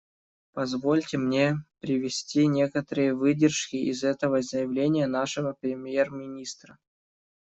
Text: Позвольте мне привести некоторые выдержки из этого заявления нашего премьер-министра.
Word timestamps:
Позвольте 0.53 1.19
мне 1.19 1.57
привести 1.79 2.47
некоторые 2.47 3.13
выдержки 3.13 3.75
из 3.75 4.03
этого 4.03 4.41
заявления 4.41 5.05
нашего 5.05 5.53
премьер-министра. 5.53 6.79